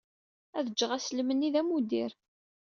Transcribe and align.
Ad 0.57 0.67
jjeɣ 0.71 0.91
aslem-nni 0.97 1.49
d 1.53 1.55
amuddir. 1.61 2.11